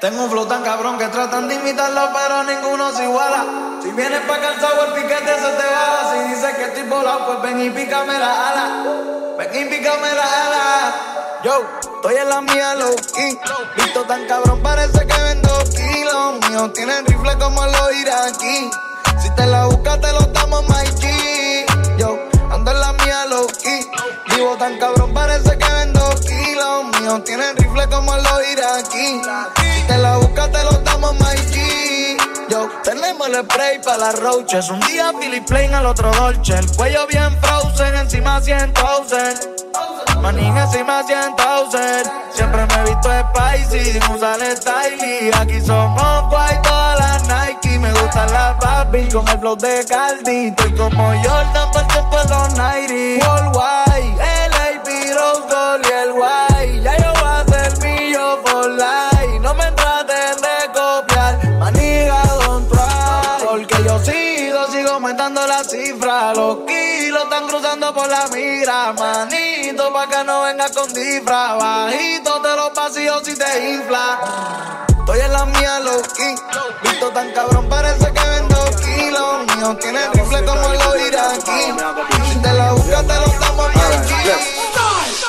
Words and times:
Tengo 0.00 0.24
un 0.24 0.30
flow 0.30 0.46
tan 0.46 0.62
cabrón 0.62 0.98
que 0.98 1.06
tratan 1.08 1.46
de 1.48 1.54
imitarlo, 1.56 2.10
pero 2.12 2.42
ninguno 2.44 2.90
se 2.92 3.04
iguala. 3.04 3.44
Si 3.82 3.90
vienes 3.90 4.20
pa' 4.20 4.38
calzado, 4.38 4.86
el 4.86 4.92
piquete 4.92 5.34
se 5.34 5.50
te 5.52 5.66
va. 5.74 6.12
Si 6.12 6.28
dices 6.30 6.54
que 6.56 6.64
estoy 6.64 6.82
volado, 6.84 7.26
pues 7.26 7.42
ven 7.42 7.66
y 7.66 7.70
pícame 7.70 8.18
la 8.18 8.48
ala. 8.48 8.84
Ven 9.38 9.48
y 9.54 9.70
pícame 9.70 10.14
la 10.14 10.46
ala. 10.46 10.94
Yo, 11.44 11.66
estoy 11.96 12.16
en 12.16 12.28
la 12.30 12.40
mía, 12.40 12.74
low 12.76 12.96
key. 13.14 13.38
Visto 13.76 14.02
tan 14.04 14.26
cabrón, 14.26 14.62
parece 14.62 15.06
que 15.06 15.22
vendo 15.22 15.58
kilos. 15.76 16.48
Míos 16.48 16.72
tienen 16.72 17.04
rifle 17.06 17.36
como 17.38 17.64
los 17.64 17.94
iraquí. 17.94 18.70
Si 19.22 19.30
te 19.34 19.46
la 19.46 19.66
buscas, 19.66 20.00
te 20.00 20.12
lo 20.12 20.20
damos, 20.20 20.64
G. 20.64 21.66
Yo, 21.98 22.18
ando 22.50 22.70
en 22.70 22.80
la 22.80 22.92
mía, 22.94 23.26
low 23.26 23.46
key. 23.62 23.86
Vivo 24.34 24.56
tan 24.56 24.78
cabrón, 24.78 25.12
parece. 25.12 25.53
Tienen 27.04 27.54
rifle 27.56 27.86
como 27.90 28.16
los 28.16 28.48
iraquí. 28.50 29.20
Si 29.56 29.82
te 29.86 29.98
la 29.98 30.16
buscas, 30.16 30.50
te 30.50 30.64
lo 30.64 30.70
damos, 30.78 31.12
G. 31.12 32.16
Yo, 32.48 32.66
tenemos 32.82 33.28
el 33.28 33.44
spray 33.44 33.78
para 33.82 33.98
las 33.98 34.18
roaches. 34.20 34.70
Un 34.70 34.80
día 34.80 35.12
Billy 35.12 35.42
Plain 35.42 35.74
al 35.74 35.84
otro 35.84 36.10
Dolce. 36.12 36.54
El 36.58 36.66
cuello 36.72 37.06
bien 37.06 37.36
frozen, 37.42 37.94
encima 37.96 38.40
100,000. 38.40 39.38
Manín 40.22 40.56
encima 40.56 41.02
100,000. 41.02 42.10
Siempre 42.32 42.66
me 42.66 42.74
he 42.74 42.82
visto 42.84 43.10
spicy, 43.20 43.92
sin 43.92 44.02
usar 44.10 44.40
styling. 44.56 45.34
Aquí 45.34 45.60
somos 45.60 46.30
guay, 46.30 46.56
todas 46.62 46.98
las 47.00 47.22
Nike. 47.28 47.78
Me 47.80 47.92
gustan 47.92 48.32
las 48.32 48.54
papi 48.54 49.08
con 49.10 49.28
el 49.28 49.38
flow 49.38 49.56
de 49.56 49.84
Caldi. 49.86 50.46
Estoy 50.46 50.74
como 50.74 51.08
Jordan 51.22 51.70
por 51.70 51.86
tiempo 51.88 52.16
de 52.16 52.28
los 52.30 52.54
90. 52.54 53.28
Worldwide, 53.28 54.33
que 70.14 70.24
no 70.24 70.42
venga 70.42 70.68
con 70.70 70.92
disfra. 70.92 71.54
Bajito 71.54 72.40
te 72.40 72.56
los 72.56 72.72
vacíos 72.74 73.22
si 73.24 73.34
te 73.36 73.70
infla. 73.70 74.18
Estoy 74.88 75.20
en 75.20 75.32
la 75.32 75.44
mía, 75.44 75.80
low 75.80 76.02
key. 76.16 76.34
Visto 76.82 77.08
tan 77.10 77.32
cabrón, 77.32 77.68
parece 77.68 78.12
que 78.12 78.28
vendo 78.28 78.56
kilos. 78.78 79.56
Mío 79.56 79.76
tiene 79.80 80.08
rifle 80.12 80.44
como 80.44 80.68
los 80.68 80.96
iraquí. 81.08 81.62
Si 82.30 82.38
te 82.38 82.52
la 82.52 82.72
buscas, 82.72 83.06
te 83.06 83.14
los 83.14 83.40
damos 83.40 83.66
aquí. 83.68 84.14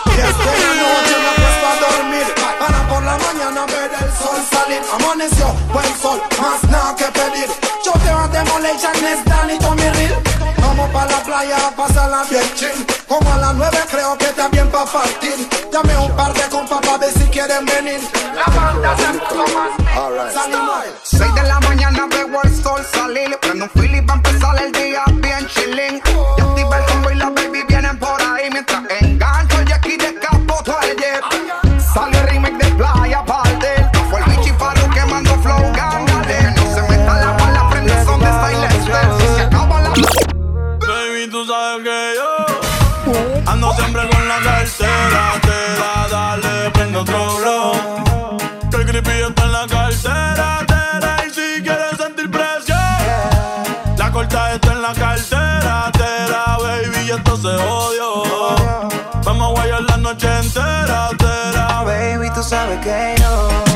Y 0.06 0.20
es 0.22 0.36
que 0.36 0.54
la 0.62 0.72
noche 0.80 1.16
me 1.20 1.30
acuesto 1.30 1.68
a 1.68 1.98
dormir 1.98 2.26
Para 2.58 2.88
por 2.88 3.04
la 3.04 3.18
mañana 3.18 3.66
ver 3.66 3.92
el 3.92 4.12
sol 4.18 4.40
salir 4.50 4.82
Amaneció, 4.94 5.48
buen 5.74 6.02
sol, 6.02 6.22
más 6.42 6.64
nada 6.70 6.96
que 6.96 7.04
pedir 7.06 7.50
Yo 7.84 7.92
te 7.92 8.14
voy 8.14 8.24
a 8.24 8.28
demoler, 8.30 8.76
es 8.76 9.26
Dani, 9.26 9.60
Tommy 9.60 9.90
Real 9.90 10.24
Vamos 10.62 10.90
pa' 10.92 11.06
la 11.06 11.20
playa 11.22 11.68
a 11.68 11.72
pasarla 11.72 12.24
bien 12.30 12.50
chill 12.56 12.88
Como 13.10 13.30
a 13.30 13.38
las 13.38 13.56
nueve 13.56 13.78
creo 13.92 14.18
que 14.18 14.26
bien 14.52 14.55
pa' 14.86 15.02
partir. 15.02 15.48
Dame 15.72 15.98
un 15.98 16.16
par 16.16 16.34
de 16.34 16.42
compas 16.50 16.80
pa' 16.82 16.98
ver 16.98 17.12
si 17.12 17.26
quieren 17.30 17.66
venir. 17.66 18.00
La 18.34 18.46
banda 18.54 18.96
se 18.98 19.20
puso 19.20 19.46
más 19.56 20.34
Salimos 20.34 20.86
6 21.04 21.34
de 21.34 21.44
la 21.44 21.60
mañana 21.62 22.08
veo 22.10 22.42
el 22.44 22.64
sol 22.64 22.82
salir. 22.94 23.38
Prendo 23.42 23.66
un 23.66 23.72
fili 23.72 24.02
para 24.02 24.18
empezar 24.18 24.62
el 24.64 24.72
día 24.72 25.04
bien 25.22 25.48
chilling. 25.48 26.02
Que 62.82 63.16
yo 63.20 63.75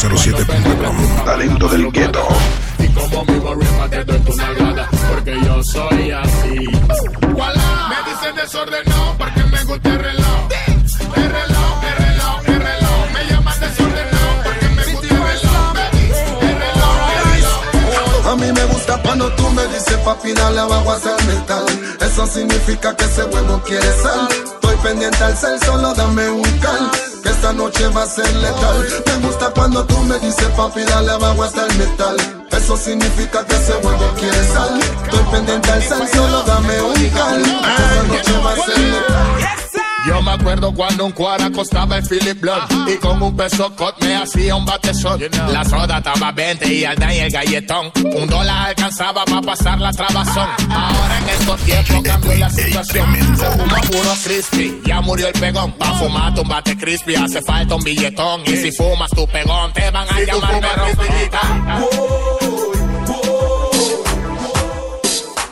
907.com. 0.00 1.24
Talento 1.26 1.68
del 1.68 1.92
gueto. 1.92 2.26
Y 2.78 2.88
como 2.88 3.22
mi 3.26 3.38
barripa 3.38 3.88
te 3.90 4.02
doy 4.04 4.18
tu 4.20 4.32
porque 5.10 5.38
yo 5.44 5.62
soy 5.62 6.10
así. 6.10 6.56
Me 6.56 7.98
dicen 8.10 8.34
desordenado 8.34 9.14
porque 9.18 9.44
me 9.44 9.62
gusta 9.64 9.88
el 9.90 9.98
reloj. 9.98 10.48
El 11.16 11.30
reloj, 11.30 11.84
el. 11.84 13.12
Me 13.12 13.30
llaman 13.30 13.60
desordenado 13.60 14.42
porque 14.42 14.68
me 14.70 14.84
gusta 14.86 15.14
el 15.14 15.20
reloj. 15.20 15.60
A 18.26 18.36
mí 18.36 18.52
me 18.52 18.64
gusta 18.72 19.02
cuando 19.02 19.30
tú 19.34 19.50
me 19.50 19.66
dices 19.66 19.98
papi, 19.98 20.32
dale 20.32 20.60
abajo 20.60 20.92
hacia 20.92 21.14
el 21.14 21.26
metal. 21.26 21.66
Eso 22.00 22.26
significa 22.26 22.96
que 22.96 23.04
ese 23.04 23.24
huevo 23.24 23.60
quiere 23.66 23.92
sal. 24.02 24.28
Estoy 24.30 24.76
pendiente 24.76 25.22
al 25.22 25.36
cel, 25.36 25.60
solo 25.60 25.92
dame 25.92 26.30
un 26.30 26.58
cal. 26.60 26.90
Que 27.22 27.28
esta 27.28 27.52
noche 27.52 27.86
va 27.88 28.04
a 28.04 28.06
ser 28.06 28.34
letal 28.36 28.86
cuando 29.72 29.86
tú 29.86 30.02
me 30.02 30.18
dices 30.18 30.48
papi 30.56 30.82
dale 30.82 31.12
abajo 31.12 31.44
hasta 31.44 31.64
el 31.66 31.78
metal 31.78 32.16
Eso 32.50 32.76
significa 32.76 33.44
que 33.46 33.54
ese 33.54 33.72
huevo 33.76 34.12
quiere 34.18 34.44
sal. 34.48 34.80
Estoy 35.04 35.24
pendiente 35.30 35.70
al 35.70 35.82
cel, 35.82 36.08
solo 36.08 36.42
dame 36.42 36.82
un 36.82 37.08
cal. 37.10 37.40
Esta 37.40 38.02
noche 38.08 38.32
va 38.44 38.52
a 38.52 38.56
ser 38.56 39.69
Yo 40.06 40.22
me 40.22 40.30
acuerdo 40.32 40.72
cuando 40.72 41.04
un 41.04 41.12
cuara 41.12 41.50
costaba 41.50 41.98
el 41.98 42.06
Philip 42.06 42.40
Blood 42.40 42.88
y 42.88 42.96
con 42.96 43.22
un 43.22 43.36
peso 43.36 43.74
cot 43.76 44.02
me 44.02 44.16
hacía 44.16 44.56
un 44.56 44.64
batezón. 44.64 45.20
La 45.52 45.64
soda 45.64 45.98
estaba 45.98 46.32
20 46.32 46.72
y 46.72 46.84
el 46.84 46.98
y 47.12 47.18
el 47.18 47.30
galletón. 47.30 47.92
Un 47.96 48.26
dólar 48.26 48.68
alcanzaba 48.68 49.24
para 49.24 49.42
pasar 49.42 49.78
la 49.78 49.92
trabazón. 49.92 50.48
Ahora 50.70 51.18
en 51.18 51.28
estos 51.28 51.60
tiempos 51.60 52.02
cambió 52.02 52.34
la 52.36 52.50
situación. 52.50 53.36
Se 53.36 53.44
fuma 53.44 53.80
puro 53.82 54.14
crispy, 54.24 54.80
ya 54.86 55.00
murió 55.00 55.28
el 55.28 55.34
pegón. 55.34 55.72
Pa' 55.72 55.92
fumar 55.98 56.38
un 56.38 56.48
bate 56.48 56.76
crispy 56.76 57.14
hace 57.16 57.42
falta 57.42 57.74
un 57.74 57.84
billetón. 57.84 58.42
Y 58.46 58.56
si 58.56 58.72
fumas 58.72 59.10
tu 59.10 59.26
pegón 59.26 59.72
te 59.72 59.90
van 59.90 60.08
a 60.08 60.20
llamar 60.20 60.60
perro. 60.60 60.86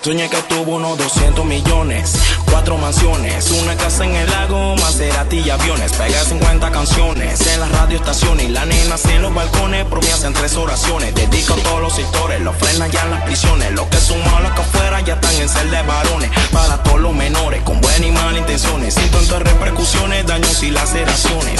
Soñé 0.09 0.31
que 0.31 0.41
tuvo 0.45 0.77
unos 0.77 0.97
200 0.97 1.45
millones, 1.45 2.15
cuatro 2.51 2.79
mansiones, 2.79 3.51
una 3.51 3.77
casa 3.77 4.07
en 4.07 4.17
el 4.17 4.31
lago, 4.31 4.75
Maserati 4.77 5.41
y 5.41 5.51
aviones. 5.51 5.93
Pegué 5.93 6.19
50 6.19 6.71
canciones 6.71 7.47
en 7.47 7.61
las 7.61 7.71
radioestaciones 7.73 8.47
y 8.47 8.49
la 8.49 8.65
nena 8.65 8.97
en 9.11 9.21
los 9.21 9.35
balcones. 9.35 9.85
Por 9.85 10.03
mí 10.03 10.09
hacen 10.11 10.33
tres 10.33 10.57
oraciones. 10.57 11.15
Dedico 11.15 11.53
a 11.53 11.57
todos 11.59 11.83
los 11.83 11.93
sectores, 11.93 12.41
los 12.41 12.57
frenan 12.57 12.91
ya 12.91 13.03
en 13.03 13.11
las 13.11 13.23
prisiones. 13.25 13.71
Los 13.73 13.87
que 13.89 13.99
son 13.99 14.19
malos 14.33 14.51
que 14.53 14.63
afuera 14.63 15.03
ya 15.03 15.13
están 15.13 15.35
en 15.35 15.47
ser 15.47 15.69
de 15.69 15.83
varones. 15.83 16.31
Para 16.55 16.83
todos 16.83 17.01
los 17.01 17.15
menores, 17.15 17.63
con 17.65 17.79
buenas 17.83 18.09
y 18.09 18.11
malas 18.11 18.39
intenciones. 18.39 18.95
Sin 18.95 19.11
tantas 19.11 19.43
repercusiones, 19.43 20.27
daños 20.27 20.63
y 20.63 20.71
laceraciones. 20.71 21.58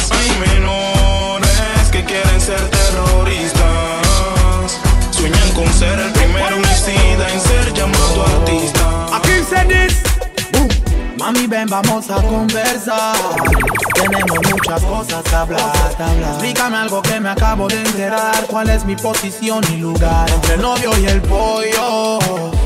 Ven, 11.49 11.69
vamos 11.69 12.11
a 12.11 12.23
conversar. 12.23 13.17
Tenemos 13.95 14.39
muchas 14.51 14.83
cosas 14.83 15.23
que 15.23 15.35
hablar. 15.35 15.73
Explícame 16.31 16.77
algo 16.77 17.03
que 17.03 17.21
me 17.21 17.29
acabo 17.29 17.69
de 17.69 17.81
enterar. 17.81 18.47
¿Cuál 18.47 18.71
es 18.71 18.85
mi 18.85 18.97
posición 18.97 19.65
y 19.73 19.77
lugar? 19.77 20.31
Entre 20.31 20.55
el 20.55 20.63
novio 20.63 20.91
y 20.99 21.07
el 21.07 21.21
pollo. 21.23 22.19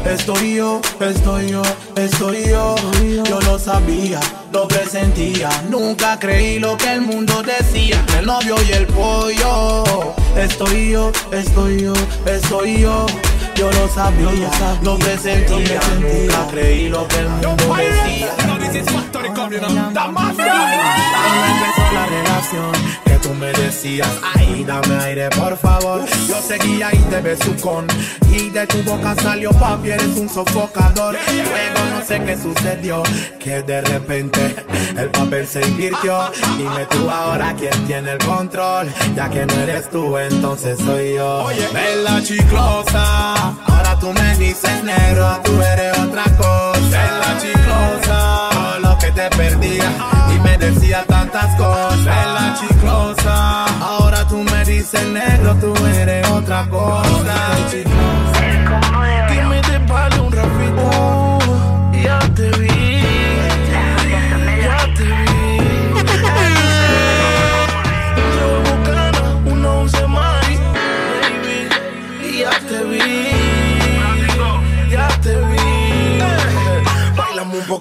Estoy 0.05 0.57
yo, 0.57 0.81
estoy 1.01 1.51
yo, 1.51 1.63
estoy 1.97 2.49
yo. 2.49 2.75
Yo 3.25 3.41
lo 3.41 3.59
sabía, 3.59 4.21
lo 4.53 4.67
presentía. 4.69 5.49
Nunca 5.69 6.19
creí 6.19 6.59
lo 6.59 6.77
que 6.77 6.93
el 6.93 7.03
mundo 7.03 7.43
decía. 7.43 7.99
Entre 8.01 8.19
el 8.21 8.27
novio 8.27 8.57
y 8.69 8.73
el 8.73 8.87
pollo. 8.89 10.15
Estoy 10.37 10.91
yo, 10.91 11.13
estoy 11.31 11.83
yo, 11.83 11.93
estoy 12.27 12.81
yo. 12.81 13.07
Yo 13.57 13.71
lo 13.71 13.89
sabía, 13.89 14.51
lo 14.83 14.99
presentía. 14.99 15.81
Nunca 16.01 16.47
creí 16.51 16.89
lo 16.89 17.07
que 17.09 17.19
el 17.19 17.29
mundo 17.29 17.75
decía. 17.77 18.35
empezó 21.53 21.93
la 21.93 22.07
relación 22.07 23.12
tú 23.23 23.33
me 23.35 23.53
decías. 23.53 24.09
Ay, 24.35 24.65
dame 24.65 24.97
aire, 25.05 25.31
por 25.31 25.57
favor. 25.57 26.05
Yo 26.29 26.41
seguía 26.43 26.91
y 26.93 26.99
te 26.99 27.21
besucón. 27.21 27.87
Y 28.31 28.51
de 28.51 28.67
tu 28.67 28.83
boca 28.83 29.15
salió 29.15 29.51
papi, 29.53 29.91
eres 29.91 30.17
un 30.17 30.29
sofocador. 30.29 31.15
Luego 31.15 31.91
no 31.91 32.05
sé 32.05 32.23
qué 32.25 32.37
sucedió. 32.37 33.03
Que 33.39 33.63
de 33.63 33.81
repente 33.81 34.57
el 34.97 35.09
papel 35.11 35.47
se 35.47 35.63
invirtió. 35.67 36.31
Dime 36.59 36.87
tú 36.91 37.09
ahora 37.09 37.55
quién 37.59 37.87
tiene 37.87 38.13
el 38.13 38.19
control. 38.19 38.93
Ya 39.17 39.31
que 39.31 39.47
no 39.47 39.55
eres 39.55 39.89
tú, 39.91 40.19
entonces 40.19 40.79
soy 40.79 41.15
yo. 41.15 41.45
Oye, 41.45 41.67
bella 41.73 42.23
chiclosa. 42.23 43.35
Ahora 43.67 43.99
tú 43.99 44.13
me 44.13 44.37
dices 44.37 44.83
negro, 44.85 45.41
tú 45.45 45.53
eres 45.63 45.97
otra 45.99 46.25
cosa. 46.37 46.81
Bella 46.91 47.39
chiclosa. 47.41 48.49
Todo 48.53 48.79
lo 48.81 48.99
que 48.99 49.11
te 49.13 49.29
perdía 49.37 50.22
me 50.43 50.59
decía 50.59 51.05
tantas 51.07 51.55
cosas. 51.57 52.05
Bella 52.05 52.57
chiclosa. 52.61 53.65
Ahora 53.81 54.27
tú 54.29 54.43
me 54.43 54.65
dices 54.65 55.07
negro, 55.09 55.55
tú 55.57 55.75
eres 55.87 56.29
otra 56.31 56.69
cosa. 56.69 57.35
Dime 59.31 59.61
te 59.63 59.79
vale 59.93 60.21
un. 60.21 61.22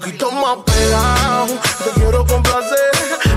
Poquito 0.02 0.32
más 0.32 0.56
pegado. 0.64 1.46
Te 1.84 1.90
quiero 2.00 2.26
complacer. 2.26 2.90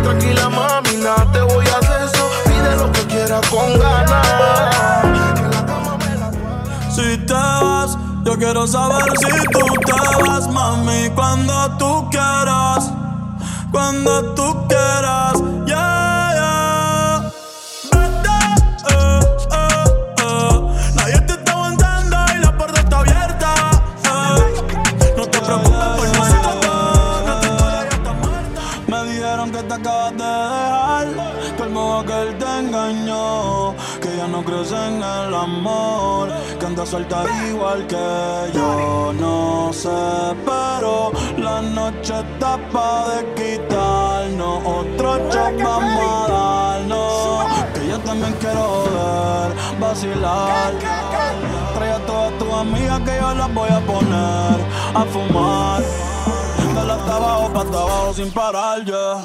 Tranquila, 0.04 0.50
mami, 0.50 0.98
nada 0.98 1.32
te 1.32 1.42
voy 1.42 1.66
a 1.68 1.78
hacer 1.78 2.02
eso. 2.04 2.30
Pide 2.46 2.76
lo 2.78 2.92
que 2.92 3.02
quieras 3.02 3.48
con 3.50 3.80
ganas. 3.80 4.28
La 5.52 5.66
cama 5.66 5.98
me 5.98 6.16
la 6.16 6.32
Si 6.92 7.18
te 7.26 7.34
vas, 7.34 7.98
yo 8.24 8.38
quiero 8.38 8.66
saber 8.66 9.06
si 9.18 9.48
tú 9.50 9.66
te 9.86 10.24
vas, 10.24 10.48
mami, 10.48 11.10
cuando 11.14 11.78
tú 11.78 12.10
quieras, 12.10 12.92
cuando 13.72 14.34
tú 14.34 14.68
quieras, 14.68 15.34
crees 34.46 34.72
en 34.72 34.98
el 34.98 35.34
amor, 35.34 36.30
que 36.60 36.66
andas 36.66 36.90
suelta 36.90 37.24
igual 37.50 37.86
que 37.88 38.52
yo. 38.54 39.14
No 39.20 39.72
sé, 39.74 39.90
pero 40.46 41.12
la 41.38 41.62
noche 41.62 42.14
está 42.20 42.58
pa' 42.72 43.10
de 43.10 43.34
quitarnos, 43.34 44.60
otro 44.66 45.18
shot 45.30 45.62
vamos 45.62 46.30
a 46.30 46.32
darnos, 46.32 47.46
que 47.74 47.88
yo 47.88 48.00
también 48.00 48.34
quiero 48.40 48.84
ver, 48.84 49.80
vacilar. 49.80 50.74
Trae 51.76 51.92
a 51.92 52.06
todas 52.06 52.38
tus 52.38 52.54
amigas 52.54 53.00
que 53.02 53.18
yo 53.20 53.34
las 53.34 53.54
voy 53.54 53.70
a 53.70 53.80
poner 53.80 54.58
a 54.94 55.06
fumar. 55.12 55.84
Dale 56.76 56.94
hasta 56.94 57.16
abajo, 57.16 57.50
pa' 57.54 57.62
hasta 57.62 57.78
abajo 57.78 58.14
sin 58.14 58.32
parar, 58.32 58.86
ya. 58.86 59.18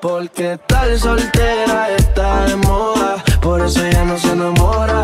Porque 0.00 0.58
tal 0.66 0.98
soltera 0.98 1.90
está 1.90 2.46
de 2.46 2.56
moda, 2.56 3.22
por 3.40 3.60
eso 3.60 3.84
ella 3.84 4.04
no 4.04 4.18
se 4.18 4.32
enamora. 4.32 5.02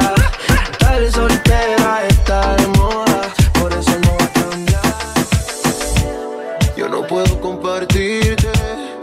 Tal 0.78 1.12
soltera 1.12 2.06
está 2.08 2.56
de 2.56 2.66
moda, 2.68 3.20
por 3.60 3.72
eso 3.72 3.92
no 4.04 4.16
va 4.18 4.24
a 4.24 4.32
cambiar. 4.40 4.82
Yo 6.76 6.88
no 6.88 7.06
puedo 7.06 7.40
compartirte, 7.40 8.52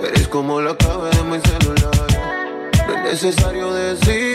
eres 0.01 0.27
como 0.27 0.61
la 0.61 0.75
clave 0.75 1.09
de 1.11 1.23
mi 1.23 1.39
celular. 1.41 2.07
No 2.87 2.93
es 2.93 3.23
necesario 3.23 3.73
decirte 3.73 4.32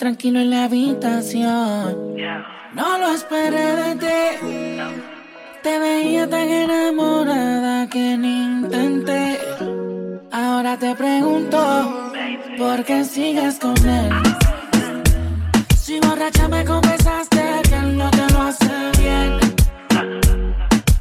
tranquilo 0.00 0.40
en 0.40 0.48
la 0.48 0.64
habitación. 0.64 2.16
No 2.74 2.98
lo 2.98 3.12
esperé 3.12 3.66
de 3.76 3.96
ti. 3.96 4.78
Te 5.62 5.78
veía 5.78 6.26
tan 6.26 6.48
enamorada 6.48 7.86
que 7.86 8.16
ni 8.16 8.44
intenté. 8.44 9.38
Ahora 10.32 10.78
te 10.78 10.94
pregunto, 10.94 12.10
¿por 12.56 12.82
qué 12.82 13.04
sigues 13.04 13.58
con 13.58 13.76
él? 13.86 14.10
Si 15.76 16.00
borracha 16.00 16.48
me 16.48 16.64
confesaste 16.64 17.42
que 17.68 17.76
él 17.76 17.98
no 17.98 18.10
te 18.10 18.32
lo 18.32 18.40
hace 18.40 18.74
bien. 19.02 19.38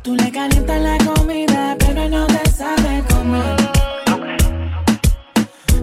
Tú 0.02 0.14
le 0.14 0.30
calientas 0.30 0.82
la 0.82 0.98
comida, 0.98 1.78
pero 1.80 2.02
él 2.04 2.12
no 2.12 2.28
te 2.28 2.50
sabe 2.52 3.02
comer. 3.14 3.56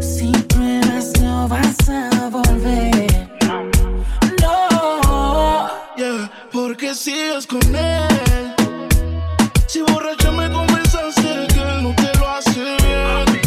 Si 0.01 0.31
pruebas 0.51 1.13
no 1.23 1.49
vas 1.49 1.89
a 1.89 2.29
volver. 2.29 2.86
sigas 6.97 7.47
con 7.47 7.61
él. 7.75 8.55
Si 9.67 9.83
borracha 9.83 10.31
me 10.31 10.51
convenzaste 10.51 11.47
que 11.49 11.83
no 11.83 11.95
te 11.95 12.19
lo 12.19 12.29
hace 12.29 12.61
bien. 12.61 13.43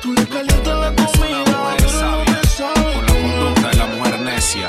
Tú 0.00 0.14
le 0.14 0.26
calientas 0.26 0.78
la 0.80 0.94
comida, 0.94 1.44
pero 1.44 1.62
no 1.62 1.76
te 1.76 1.88
sabes. 1.88 2.62
Con 2.94 3.06
la 3.06 3.12
conducta 3.12 3.68
de 3.68 3.76
la 3.76 3.86
mujer 3.86 4.20
necia. 4.20 4.68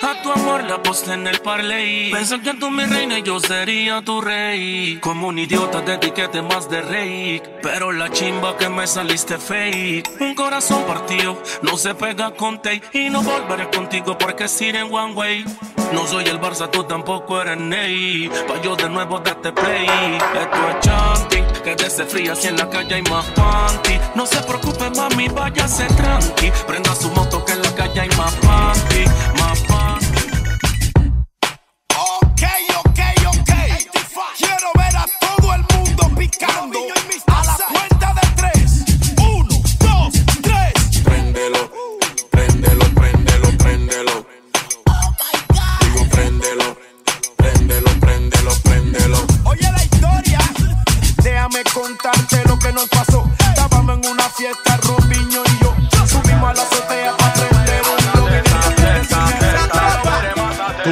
A 0.00 0.22
tu 0.22 0.30
amor 0.30 0.64
la 0.64 0.76
aposté 0.76 1.14
en 1.14 1.26
el 1.26 1.40
parlay. 1.40 2.12
Pensé 2.12 2.40
que 2.40 2.54
tú 2.54 2.70
mi 2.70 2.84
reina 2.84 3.18
y 3.18 3.22
yo 3.22 3.40
sería 3.40 4.00
tu 4.02 4.20
rey. 4.20 4.98
Como 5.00 5.28
un 5.28 5.38
idiota 5.38 5.84
te 5.84 5.94
etiquete 5.94 6.42
más 6.42 6.70
de 6.70 6.80
rey. 6.82 7.42
Pero 7.60 7.90
la 7.90 8.10
chimba 8.12 8.56
que 8.56 8.68
me 8.68 8.86
saliste 8.86 9.38
fake. 9.38 10.20
Un 10.20 10.34
corazón 10.36 10.84
partido 10.84 11.42
no 11.62 11.76
se 11.76 11.94
pega 11.96 12.30
con 12.30 12.62
te. 12.62 12.80
Y 12.92 13.10
no 13.10 13.22
volveré 13.22 13.68
contigo 13.68 14.16
porque 14.16 14.44
es 14.44 14.60
ir 14.62 14.76
en 14.76 14.92
one 14.94 15.14
way. 15.14 15.44
No 15.92 16.06
soy 16.06 16.24
el 16.24 16.40
Barça, 16.40 16.70
tú 16.70 16.84
tampoco 16.84 17.40
eres 17.40 17.56
Ney. 17.58 18.30
Pa' 18.46 18.60
yo 18.62 18.76
de 18.76 18.88
nuevo 18.88 19.18
darte 19.20 19.52
play. 19.52 19.86
Esto 19.86 20.68
es 20.70 20.80
chanting, 20.80 21.44
que 21.64 21.76
desde 21.76 22.04
fría 22.04 22.34
si 22.34 22.48
en 22.48 22.56
la 22.56 22.68
calle 22.68 22.96
hay 22.96 23.02
más 23.02 23.24
panty. 23.26 23.98
No 24.14 24.26
se 24.26 24.40
preocupe, 24.42 24.90
mami, 24.90 25.28
váyase 25.28 25.86
tranqui. 25.86 26.50
Prenda 26.66 26.94
su 26.94 27.10
moto 27.10 27.44
que 27.44 27.52
en 27.52 27.62
la 27.62 27.74
calle 27.74 28.00
hay 28.00 28.08
más 28.10 28.34
panty, 28.34 29.04
más 29.40 29.60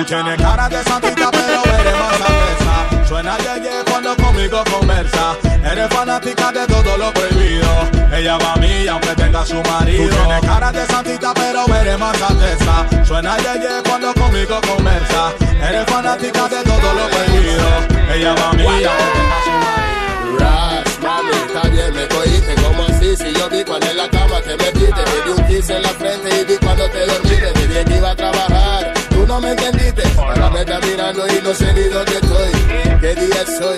Tú 0.07 0.15
tienes 0.15 0.37
cara 0.37 0.69
de 0.69 0.85
santita, 0.85 1.31
pero 1.33 1.63
eres 1.65 1.99
más 1.99 2.17
cerveza. 2.17 3.09
Suena 3.09 3.37
yeye 3.39 3.83
cuando 3.91 4.15
conmigo 4.15 4.63
conversa. 4.71 5.37
Eres 5.69 5.89
fanática 5.89 6.53
de 6.53 6.65
todo 6.69 6.97
lo 6.97 7.13
prohibido. 7.13 7.69
Ella 8.13 8.39
va 8.39 8.53
a 8.53 8.57
mí 8.57 8.87
aunque 8.87 9.15
tenga 9.17 9.45
su 9.45 9.61
marido. 9.65 10.09
Tú 10.09 10.15
tienes 10.15 10.41
cara 10.43 10.71
de 10.71 10.87
santita, 10.87 11.35
pero 11.35 11.67
eres 11.75 11.99
más 11.99 12.23
alteza. 12.23 13.05
Suena 13.05 13.37
yeye 13.39 13.83
cuando 13.85 14.15
conmigo 14.15 14.61
conversa. 14.61 15.33
Eres 15.69 15.85
fanática 15.87 16.49
de 16.51 16.63
todo 16.63 16.93
lo 16.93 17.11
prohibido. 17.11 17.67
Ella 18.15 18.35
va 18.35 18.51
a 18.51 18.53
mí 18.53 18.63
aunque 18.63 19.09
tenga 19.19 19.39
su 19.43 19.51
marido. 19.51 20.39
Ras, 20.39 20.99
mami, 21.03 21.31
está 21.47 21.69
bien, 21.69 21.95
me 21.95 22.07
cogiste 22.09 22.55
como 22.63 22.85
así 22.85 23.17
Si 23.17 23.33
yo 23.33 23.49
vi 23.49 23.65
cuando 23.65 23.87
en 23.91 23.97
la 23.97 24.09
cama 24.11 24.41
te 24.43 24.57
metiste 24.57 25.03
Te 25.03 25.23
di 25.25 25.31
un 25.31 25.47
kiss 25.47 25.71
en 25.71 25.83
la 25.83 25.89
frente 25.89 26.41
y 26.41 26.45
vi 26.45 26.57
cuando 26.59 26.91
te 26.91 27.07
dormiste 27.07 27.53
Te 27.53 27.69
dije 27.69 27.85
que 27.85 27.97
iba 27.97 28.11
a 28.11 28.17
trabajar, 28.17 28.93
no 29.37 29.43
me 29.43 29.51
entendiste. 29.51 30.03
Ahora 30.19 30.51
me 30.51 30.61
estás 30.61 30.87
mirando 30.87 31.27
y 31.27 31.43
no 31.43 31.55
sé 31.55 31.73
ni 31.75 31.83
dónde 31.83 32.13
estoy. 32.13 32.53
¿Qué 33.01 33.15
día 33.15 33.45
soy? 33.59 33.77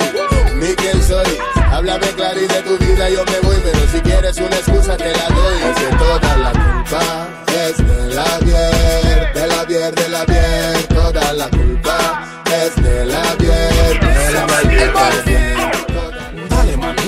Ni 0.54 0.74
quién 0.74 1.02
soy 1.02 1.38
Háblame 1.70 2.06
claro 2.08 2.40
y 2.40 2.46
de 2.46 2.62
tu 2.62 2.76
vida 2.78 3.08
yo 3.10 3.24
me 3.24 3.38
voy 3.40 3.56
Pero 3.62 3.78
si 3.92 4.00
quieres 4.00 4.36
una 4.38 4.56
excusa 4.56 4.96
te 4.96 5.12
la 5.12 5.28
doy. 5.28 5.58
Es 5.68 5.76
que 5.78 5.96
toda 5.96 6.36
la 6.36 6.50
culpa 6.52 7.28
es 7.66 7.76
de 7.76 8.14
la 8.14 8.38
bier 8.40 9.32
De 9.34 9.46
la 9.46 9.64
bier, 9.64 9.94
de 9.94 10.08
la 10.08 10.24
bier 10.24 10.82
Toda 10.88 11.32
la 11.32 11.48
culpa 11.48 12.44
es 12.46 12.82
de 12.82 13.06
la 13.06 13.22
bier 13.38 14.00
De 14.00 14.32
la 14.32 14.46
bier, 14.62 14.78
de 14.78 14.92
la 14.92 15.22
bier 15.24 16.48
Dale, 16.48 16.76
mami. 16.76 17.02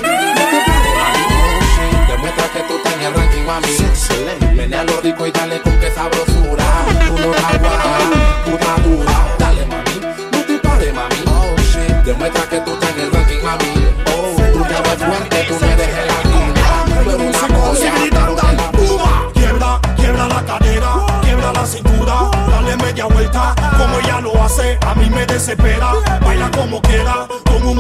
Demuestra 2.09 2.49
que 2.53 2.63
tú 2.69 2.77
estás 2.77 2.95
en 2.95 3.03
el 3.03 3.15
ranking, 3.15 3.47
mami. 3.47 4.57
Menea 4.57 4.85
lo 4.85 5.01
rico 5.01 5.27
y 5.27 5.31
dale 5.31 5.61
con 5.61 5.79
que 5.79 5.91
sabrosura. 5.91 6.30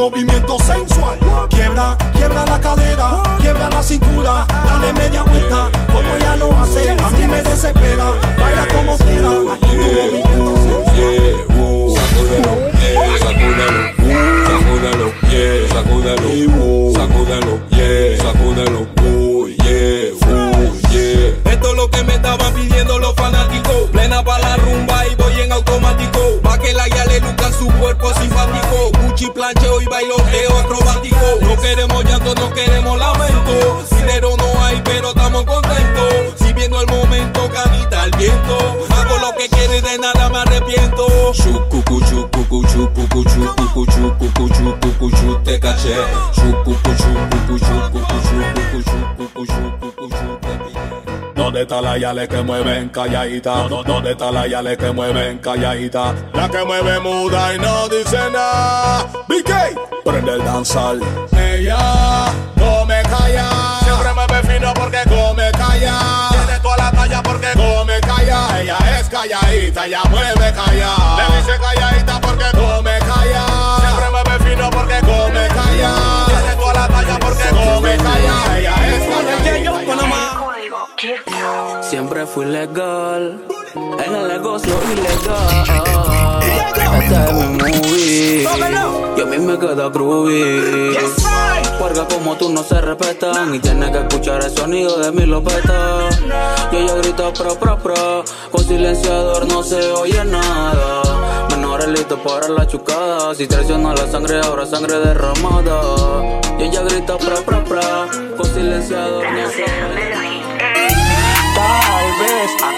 Movimiento 0.00 0.59
sensual, 0.61 1.19
quiebra, 1.50 1.95
quiebra 2.14 2.47
la 2.47 2.59
cadera, 2.59 3.23
quiebra 3.38 3.69
la 3.69 3.83
cintura, 3.83 4.47
dale 4.49 4.95
media 4.95 5.23
vuelta, 5.25 5.69
como 5.92 6.16
ella 6.16 6.37
lo 6.37 6.57
hace, 6.59 6.90
a 6.90 7.11
mí 7.11 7.26
me 7.26 7.42
desespera, 7.42 8.11
baila 8.38 8.66
como 8.75 8.97
quiera, 8.97 9.28
con 9.28 9.50
un 9.50 9.76
movimiento 9.76 10.57
sensual. 10.57 11.21
Sacúdalo, 14.50 15.12
yeah, 15.28 15.66
yeah, 17.76 18.16
yeah, 19.59 20.00
yeah. 20.90 21.52
Esto 21.52 21.71
es 21.71 21.76
lo 21.76 21.90
que 21.90 22.02
me 22.04 22.14
estaban 22.14 22.54
pidiendo 22.54 22.99
los 22.99 23.14
fanáticos. 23.14 23.90
Plena 23.92 24.25
pa' 24.25 24.38
la 24.38 24.57
rumba 24.57 25.07
y 25.07 25.20
la 26.73 26.89
ya 26.89 27.05
le 27.07 27.21
luzca 27.21 27.50
su 27.53 27.67
cuerpo 27.79 28.12
simpático. 28.15 28.91
Gucci 29.03 29.31
plancheo 29.31 29.81
y 29.81 29.87
bailoteo 29.87 30.59
acrobático. 30.59 31.17
No 31.41 31.57
queremos 31.61 32.05
llanto, 32.05 32.35
no 32.35 32.53
queremos 32.53 32.99
lamento. 32.99 33.85
Dinero 33.97 34.37
no 34.37 34.65
hay, 34.65 34.81
pero 34.85 35.09
estamos 35.09 35.45
contentos. 35.45 36.15
Si 36.37 36.53
viendo 36.53 36.81
el 36.81 36.87
momento, 36.87 37.49
canita 37.50 38.03
al 38.03 38.11
viento. 38.12 38.87
Hago 38.91 39.19
lo 39.19 39.35
que 39.37 39.49
quiero 39.49 39.77
y 39.77 39.81
de 39.81 39.99
nada 39.99 40.29
me 40.29 40.39
arrepiento. 40.39 41.33
Chucucu, 41.33 42.00
chucucu, 42.00 42.65
chucucu, 42.67 43.25
chucucu, 43.25 43.87
chucucu, 43.87 44.49
chucucu, 44.49 45.11
chu, 45.11 45.41
te 45.45 45.59
caché. 45.61 45.97
Chucucu, 46.35 46.91
chucucu, 46.97 47.59
chucucu, 47.59 48.00
chucucu, 48.00 48.60
¿Dónde 51.50 51.62
está 51.62 51.80
la 51.83 51.99
yale 51.99 52.28
que 52.28 52.42
mueven 52.42 52.90
calladita? 52.90 53.66
¿Dó- 53.69 53.83
¿Dónde 53.83 54.12
está 54.12 54.30
la 54.30 54.47
yale 54.47 54.76
que 54.76 54.92
mueven 54.92 55.38
calladita? 55.38 56.14
La 56.33 56.49
que 56.49 56.64
mueve 56.64 57.00
muda 57.00 57.52
y 57.52 57.59
no 57.59 57.88
dice 57.88 58.19
nada. 58.33 59.04
BK, 59.26 59.52
prende 60.04 60.35
el 60.35 60.45
danzal. 60.45 61.00
Ella 61.37 61.76
come 62.57 63.02
calla. 63.02 63.50
Siempre 63.83 64.12
mueve 64.14 64.42
fino 64.47 64.73
porque 64.75 64.99
come 65.09 65.50
calla. 65.50 65.99
Tiene 66.30 66.61
toda 66.62 66.76
la 66.76 66.92
talla 66.92 67.21
porque 67.21 67.49
come 67.57 68.00
calla. 68.00 68.61
Ella 68.61 68.78
es 69.00 69.09
calladita, 69.09 69.87
ella 69.87 70.02
mueve 70.09 70.52
calla. 70.54 70.90
Le 71.19 71.37
dice 71.37 71.59
calladita 71.59 72.21
porque 72.21 72.45
come 72.52 72.99
calla. 73.00 73.45
Siempre 73.80 74.11
mueve 74.12 74.45
fino 74.50 74.71
porque 74.71 75.00
come 75.00 75.49
calla. 75.49 75.92
Tiene 76.28 76.54
toda 76.54 76.73
la 76.75 76.87
talla 76.87 77.19
porque 77.19 77.49
come 77.49 77.97
calla. 77.97 78.80
Siempre 81.83 82.26
fui 82.26 82.45
legal 82.47 83.40
en 83.75 84.14
el 84.14 84.29
negocio 84.29 84.73
ilegal. 84.93 86.40
Este 87.02 87.14
es 87.14 87.33
mi 87.33 87.47
movie 87.57 88.43
y 89.17 89.21
a 89.21 89.26
mí 89.26 89.38
me 89.38 89.59
queda 89.59 89.88
groovy. 89.88 90.97
Porque 91.79 92.14
como 92.14 92.37
tú 92.37 92.50
no 92.50 92.62
se 92.62 92.81
respetan 92.81 93.55
y 93.55 93.59
tienes 93.59 93.90
que 93.90 93.99
escuchar 93.99 94.45
el 94.45 94.50
sonido 94.50 94.99
de 94.99 95.12
mi 95.12 95.26
lopeta. 95.26 96.09
Y 96.71 96.76
ella 96.76 96.95
grita 96.97 97.33
pro 97.33 97.55
pro 97.55 97.79
pro, 97.79 98.25
con 98.50 98.64
silenciador 98.64 99.47
no 99.47 99.62
se 99.62 99.90
oye 99.93 100.25
nada. 100.25 101.47
Menores 101.50 101.88
listos 101.88 102.21
para 102.21 102.49
la 102.49 102.67
chucada, 102.67 103.35
si 103.35 103.47
traiciona 103.47 103.95
la 103.95 104.07
sangre 104.07 104.40
ahora 104.40 104.67
sangre 104.67 104.99
derramada. 104.99 106.40
Y 106.59 106.64
ella 106.64 106.83
grita 106.83 107.17
pro 107.17 107.37
pro 107.43 107.64
pro, 107.64 107.81
con 108.37 108.47
silenciador 108.47 109.25
no 109.25 109.50
se 109.50 109.62
oye 109.64 109.95
nada. 109.95 110.00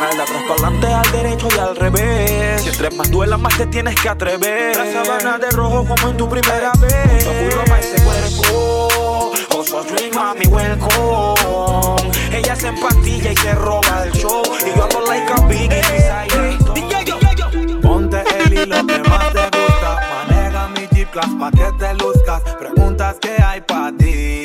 Para 0.03 0.55
adelante, 0.55 0.87
al 0.89 1.13
derecho 1.13 1.49
y 1.55 1.59
al 1.61 1.77
revés. 1.77 2.63
Si 2.63 2.71
entre 2.71 2.91
más 2.91 3.09
duela, 3.09 3.37
más 3.37 3.57
te 3.57 3.67
tienes 3.67 3.95
que 4.01 4.09
atrever. 4.09 4.77
La 4.77 5.05
sabana 5.05 5.39
de 5.39 5.49
rojo 5.51 5.87
como 5.87 6.09
en 6.09 6.17
tu 6.17 6.29
primera 6.29 6.73
vez. 6.81 7.25
Mucho 7.25 7.65
pa' 7.67 7.79
ese 7.79 8.03
cuerpo. 8.03 9.33
Oso 9.57 9.85
Dream, 9.85 10.13
mami, 10.13 10.47
welcome. 10.47 12.11
Ella 12.33 12.57
se 12.57 12.67
empastilla 12.69 13.31
y 13.31 13.37
se 13.37 13.55
roba 13.55 14.03
el 14.05 14.13
show. 14.13 14.43
Y 14.67 14.77
yo 14.77 14.83
ando 14.83 15.03
like 15.07 15.33
a 15.33 15.47
beside 15.47 16.27
it. 16.51 17.81
Ponte 17.81 18.25
el 18.41 18.53
hilo 18.53 18.85
que 18.85 18.99
más 19.09 19.33
te 19.33 19.45
gusta. 19.57 20.01
Maneja 20.27 20.69
mi 20.69 20.89
Jeep 20.97 21.11
Class 21.13 21.31
pa' 21.39 21.51
que 21.53 21.73
te 21.79 21.95
luzcas. 21.95 22.43
Preguntas 22.59 23.17
que 23.21 23.41
hay 23.41 23.61
pa' 23.61 23.93
ti, 23.97 24.42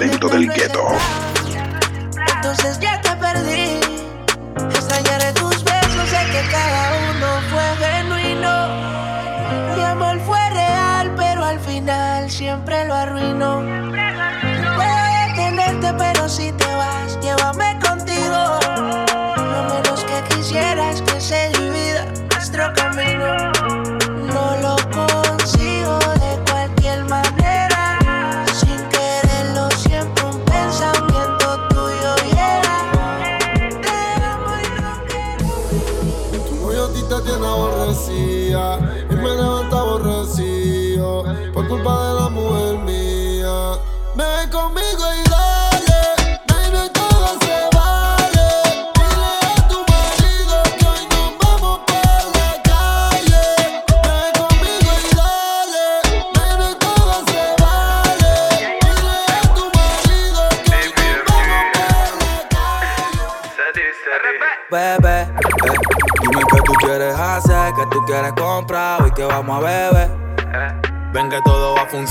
Talento 0.00 0.30
del 0.30 0.50
gueto. 0.50 0.88
Entonces 2.34 2.80
ya 2.80 2.98
te 3.02 3.10
perdí. 3.16 3.89
Te 37.10 37.20
tiene 37.22 37.44
aborrecida 37.44 38.78
y 39.10 39.14
me 39.14 39.30
levanta 39.34 39.80
aborrecido 39.80 41.24
por 41.52 41.66
culpa 41.66 42.08
de 42.08 42.20
la 42.20 42.28
mujer 42.28 42.78
mía. 42.78 43.72
Ven 44.14 44.48
conmigo 44.50 45.04
y 45.18 45.29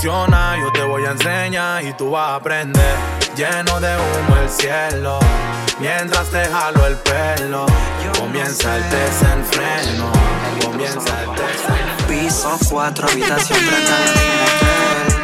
yo 0.02 0.72
te 0.72 0.82
voy 0.82 1.04
a 1.04 1.10
enseñar 1.10 1.84
y 1.84 1.92
tú 1.92 2.10
vas 2.10 2.30
a 2.30 2.34
aprender. 2.36 2.96
Lleno 3.36 3.80
de 3.80 3.94
humo 3.96 4.36
el 4.42 4.48
cielo, 4.48 5.18
mientras 5.78 6.30
te 6.30 6.44
jalo 6.46 6.86
el 6.86 6.96
pelo. 6.96 7.66
Comienza 8.18 8.76
el 8.76 8.82
desenfreno, 8.90 10.12
comienza 10.64 11.22
el 11.22 11.30
desenfreno. 11.30 12.06
Piso 12.08 12.58
4, 12.70 13.08
habitación 13.08 13.58
30 13.58 13.98
de 13.98 14.10
mi 14.10 14.26
motel. 14.40 15.18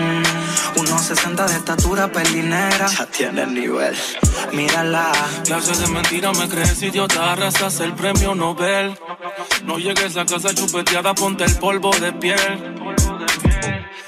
Mm, 0.00 0.80
unos 0.80 1.00
60 1.02 1.46
de 1.46 1.54
estatura, 1.56 2.08
pelinera. 2.10 2.86
Ya 2.86 3.06
tiene 3.06 3.42
el 3.42 3.54
nivel. 3.54 3.96
Mírala. 4.52 5.12
Clase 5.44 5.80
de 5.82 5.88
mentira 5.88 6.32
me 6.32 6.48
crees 6.48 6.82
idiota, 6.82 7.32
arrasas 7.32 7.80
el 7.80 7.92
premio 7.92 8.34
Nobel. 8.34 8.98
No 9.64 9.78
llegues 9.78 10.16
a 10.16 10.24
casa 10.24 10.54
chupeteada, 10.54 11.14
ponte 11.14 11.44
el 11.44 11.54
polvo 11.56 11.90
de 11.90 12.12
piel. 12.12 12.74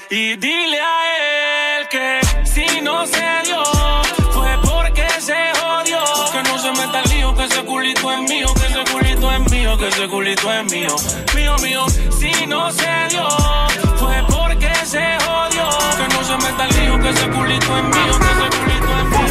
Y 0.09 0.37
dile 0.37 0.79
a 0.79 1.79
él 1.79 1.87
que 1.89 2.21
si 2.45 2.79
no 2.79 3.05
se 3.05 3.25
dio, 3.43 3.61
fue 4.31 4.57
porque 4.63 5.05
se 5.19 5.35
jodió. 5.59 5.99
Que 6.31 6.43
no 6.43 6.57
se 6.57 6.71
meta 6.71 7.01
el 7.01 7.09
lío, 7.09 7.35
que 7.35 7.43
ese 7.43 7.61
culito 7.65 8.13
es 8.13 8.19
mío, 8.21 8.47
que 8.53 8.67
ese 8.67 8.85
culito 8.93 9.31
es 9.33 9.51
mío, 9.51 9.77
que 9.77 9.87
ese 9.89 10.07
culito 10.07 10.53
es 10.53 10.71
mío. 10.71 10.95
Mío, 11.35 11.57
mío, 11.57 11.85
si 12.17 12.45
no 12.45 12.71
se 12.71 12.87
dio, 13.09 13.27
fue 13.97 14.23
porque 14.29 14.73
se 14.85 15.17
jodió. 15.25 15.67
Que 15.97 16.07
no 16.15 16.23
se 16.23 16.37
meta 16.37 16.63
el 16.63 16.75
lío, 16.79 16.99
que 17.01 17.09
ese 17.09 17.29
culito 17.29 17.77
es 17.77 17.83
mío, 17.83 18.19
que 18.19 18.31
ese 18.31 18.47
culito 18.57 18.97
es 18.97 19.03
mío. 19.09 19.27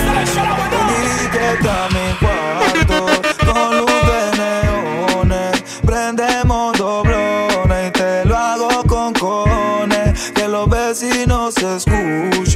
Con 3.47 3.79
luz 3.79 3.89
de 3.89 4.66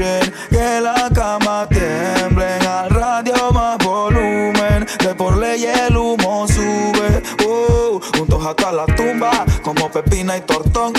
que 0.01 0.81
la 0.81 1.11
cama 1.15 1.67
tiemblen. 1.69 2.67
Al 2.67 2.91
radio 2.91 3.51
más 3.53 3.77
volumen, 3.85 4.87
de 4.99 5.15
por 5.15 5.37
ley 5.37 5.65
el 5.65 5.97
humo 5.97 6.47
sube. 6.49 7.23
Uh, 7.47 8.01
juntos 8.17 8.47
hasta 8.47 8.73
la 8.73 8.87
tumba, 8.87 9.45
como 9.63 9.91
pepina 9.91 10.39
y 10.39 10.41
tortón. 10.43 10.93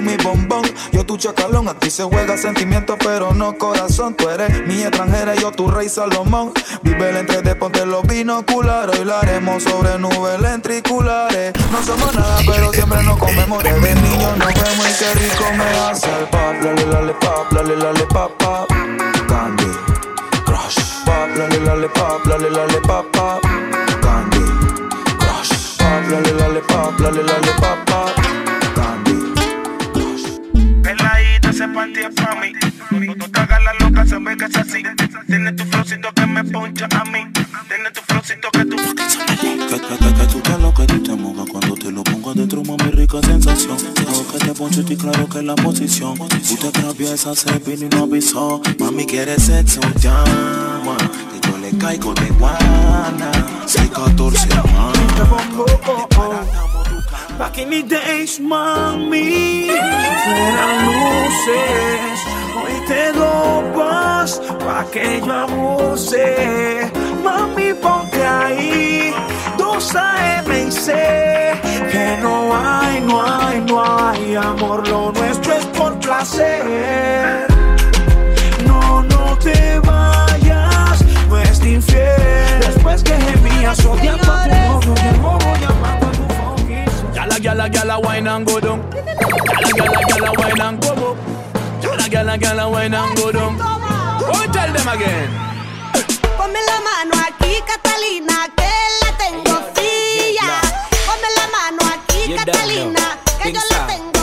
Mi 0.00 0.16
bombón, 0.16 0.62
yo 0.92 1.04
tu 1.04 1.18
chacalón. 1.18 1.68
Aquí 1.68 1.90
se 1.90 2.04
juega 2.04 2.36
sentimiento, 2.38 2.96
pero 2.96 3.34
no 3.34 3.58
corazón. 3.58 4.14
Tú 4.14 4.30
eres 4.30 4.66
mi 4.66 4.82
extranjera, 4.82 5.34
yo 5.34 5.52
tu 5.52 5.70
rey 5.70 5.90
Salomón. 5.90 6.52
Vive 6.82 7.10
el 7.10 7.16
entre 7.18 7.42
de 7.42 7.54
ponte 7.54 7.84
los 7.84 8.02
binoculares. 8.04 8.98
Hoy 8.98 9.04
lo 9.04 9.16
haremos 9.16 9.62
sobre 9.62 9.98
nubes 9.98 10.40
lentriculares. 10.40 11.52
No 11.70 11.82
somos 11.82 12.14
nada, 12.14 12.38
pero 12.46 12.72
siempre 12.72 13.02
nos 13.02 13.18
comemos. 13.18 13.62
Desde 13.62 13.94
niños 13.96 14.38
nos 14.38 14.48
vemos 14.48 14.86
y 14.88 14.98
qué 14.98 15.14
rico 15.14 15.44
me 15.56 15.64
hace 15.80 16.08
el 16.18 16.24
pop. 16.28 16.54
Lale, 16.62 16.86
lale, 16.86 17.12
pop, 17.14 17.52
lale, 17.52 17.76
lale, 17.76 18.06
pop, 18.06 18.32
pop. 18.38 18.68
Candy 19.28 19.70
Crush. 20.46 21.04
Pop, 21.04 21.36
lale, 21.36 21.60
lale, 21.60 21.88
pop, 21.90 22.24
lale, 22.24 22.50
lale, 22.50 22.80
pop, 22.86 23.06
pop. 23.12 23.42
Candy 24.00 24.44
Crush. 25.18 25.76
Pop, 25.76 26.10
lale, 26.10 26.32
lale, 26.32 26.60
pop, 26.60 27.00
lale, 27.00 27.22
lale, 27.22 27.52
pop, 27.60 27.78
pop. 27.86 28.39
Ve 34.18 34.36
que 34.36 34.44
es 34.46 34.56
así. 34.56 34.82
Tiene 35.26 35.52
tu 35.52 35.64
flowcito 35.64 36.12
que 36.12 36.26
me 36.26 36.44
poncha 36.44 36.88
a 36.90 37.04
mí. 37.04 37.26
Tiene 37.68 37.90
tu 37.92 38.00
flowcito 38.02 38.50
que 38.50 38.64
tú. 38.64 40.09
Adentro, 42.40 42.62
mami, 42.64 42.90
rica 42.92 43.20
sensación. 43.22 43.76
Dejo 43.94 44.26
que 44.32 44.38
te 44.38 44.54
ponche 44.54 44.82
y 44.88 44.96
claro 44.96 45.28
que 45.28 45.38
es 45.38 45.44
la 45.44 45.54
posición. 45.56 46.16
Tú 46.16 46.56
te 46.56 46.68
atraviesas, 46.68 47.38
se 47.38 47.58
vino 47.58 47.86
y 47.86 47.88
no 47.88 48.04
avisó. 48.04 48.62
Mami, 48.78 49.04
quiere 49.04 49.38
sexo, 49.38 49.80
llama. 50.00 50.96
Que 50.96 51.48
yo 51.48 51.58
le 51.58 51.76
caigo 51.78 52.14
de 52.14 52.28
guana. 52.38 53.30
614 53.66 54.48
Back 57.38 57.56
in 57.56 57.70
the 57.70 57.82
days, 57.82 58.38
mami, 58.38 59.68
fueran 60.24 60.86
luces. 60.86 62.20
Hoy 62.54 62.86
te 62.86 63.12
dopas 63.12 64.40
pa' 64.58 64.84
que 64.90 65.22
yo 65.24 65.32
abuse. 65.32 66.90
Mami, 67.24 67.72
ponte 67.80 68.22
ahí, 68.22 69.14
dos 69.80 69.96
AM 69.96 70.68
y 70.68 70.70
C. 70.70 70.92
Que 71.90 72.18
no 72.20 72.54
hay, 72.54 73.00
no 73.00 73.22
hay, 73.22 73.60
no 73.60 73.82
hay 73.82 74.36
amor. 74.36 74.86
Lo 74.86 75.12
nuestro 75.12 75.54
es 75.54 75.64
por 75.66 75.98
placer. 75.98 77.46
No, 78.66 79.02
no 79.02 79.38
te 79.38 79.78
vayas, 79.80 81.04
no 81.28 81.38
es 81.38 81.64
infiel. 81.64 82.60
Después 82.60 83.02
que 83.02 83.14
gemías 83.14 83.84
odiando 83.84 84.32
a 84.32 84.44
tu 84.44 84.50
novio 84.50 84.94
y 85.02 85.08
el 85.08 85.16
bobo 85.16 85.54
llamando 85.60 86.06
a 86.06 86.12
tu 86.12 87.12
Gyal 87.14 87.32
a 87.32 87.38
gyal 87.38 87.60
a 87.60 87.68
gyal 87.68 87.90
a 87.90 87.98
wine 87.98 88.28
and 88.28 88.46
go 88.46 88.60
down. 88.60 88.82
Gyal 88.90 89.64
a 89.64 89.70
gyal 89.78 89.94
a 89.96 90.02
gyal 90.08 90.26
a 90.26 90.32
wine 90.40 90.60
and 90.60 90.82
come 90.82 91.02
up. 91.02 91.16
Gyal 91.82 92.00
a 92.00 92.08
gyal 92.08 92.28
a 92.28 92.38
gyal 92.38 92.60
a 92.60 92.68
wine 92.68 92.94
and 92.94 93.16
go 93.16 93.32
down. 93.32 93.56
Oh, 93.60 94.46
tell 94.52 94.72
them 94.72 94.88
again. 94.88 95.30
Ponme 96.36 96.60
la 96.68 96.78
mano 96.86 97.14
aquí, 97.26 97.52
Catalina, 97.66 98.48
que 98.56 98.70
la 99.02 99.09
tengo 99.20 99.56
fría. 99.74 100.60
Ponme 101.06 101.28
la 101.36 101.46
mano 101.48 101.82
aquí, 101.94 102.34
Catalina, 102.34 103.18
que 103.42 103.52
yo 103.52 103.60
la 103.70 103.86
tengo 103.86 104.20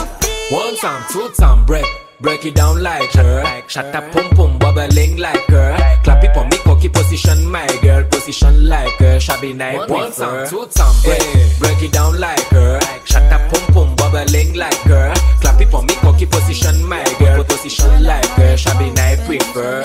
One 0.50 0.76
time, 0.76 1.04
two 1.12 1.28
time, 1.36 1.64
break. 1.66 1.86
Break 2.20 2.44
it 2.46 2.56
down 2.56 2.82
like 2.82 3.12
her. 3.12 3.62
Shut 3.68 3.94
up, 3.94 4.10
pum 4.10 4.28
pum, 4.30 4.58
bubbling 4.58 5.18
like 5.18 5.46
her. 5.50 5.76
Clap 6.02 6.24
it 6.24 6.34
for 6.34 6.44
me, 6.46 6.56
cocky 6.64 6.88
position, 6.88 7.46
my 7.46 7.66
girl. 7.80 8.02
Position 8.10 8.68
like 8.68 8.98
her. 8.98 9.20
Shabby 9.20 9.52
night, 9.52 9.88
one 9.88 10.10
time, 10.10 10.48
two 10.48 10.66
time, 10.66 10.94
eh, 11.04 11.18
break. 11.18 11.58
Break 11.60 11.82
it 11.82 11.92
down 11.92 12.18
like 12.18 12.48
her. 12.50 12.80
Shut 13.04 13.30
up, 13.32 13.42
pum 13.52 13.74
pum, 13.74 13.96
bubbling 13.96 14.54
like 14.54 14.82
girl. 14.84 15.14
Clap 15.40 15.60
it 15.60 15.70
for 15.70 15.82
me, 15.82 15.94
cocky 16.00 16.26
position, 16.26 16.82
my 16.88 17.04
girl. 17.20 17.44
Position 17.44 18.02
like 18.02 18.26
girl, 18.36 18.56
shabby 18.56 18.90
night 18.90 19.18
prefer. 19.26 19.82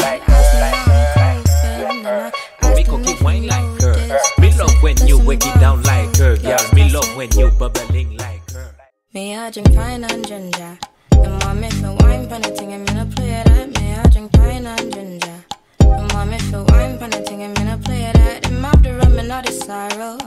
Wake 5.33 5.55
it 5.55 5.59
down 5.59 5.81
like 5.83 6.15
girl. 6.17 6.37
Yeah, 6.37 6.61
me 6.73 6.91
love 6.91 7.15
when 7.17 7.31
you 7.37 7.49
bubbling 7.51 8.17
like 8.17 8.45
girl. 8.53 8.71
Me 9.13 9.35
I 9.35 9.49
drink 9.49 9.73
pine 9.73 10.03
and 10.03 10.27
ginger. 10.27 10.77
And 11.11 11.43
mommy 11.43 11.69
for 11.71 11.93
wine 11.99 12.27
pan 12.29 12.45
it 12.45 12.55
thing, 12.57 12.73
I'm 12.73 12.85
gonna 12.85 13.07
play 13.15 13.41
that. 13.45 13.67
Me 13.75 13.93
I 13.93 14.03
drink 14.09 14.31
pine 14.33 14.67
and 14.67 14.93
ginger. 14.93 15.37
And 15.79 16.13
mommy 16.13 16.39
for 16.39 16.63
wine 16.65 16.99
pan 16.99 17.13
it 17.13 17.27
thing, 17.27 17.43
I'm 17.43 17.53
gonna 17.55 17.77
play 17.77 18.11
that. 18.13 18.45
Him 18.45 18.63
have 18.63 18.83
the 18.83 18.93
rum 18.93 19.17
and 19.17 19.31
all 19.31 19.41
the 19.41 19.51
sorrow. 19.51 20.17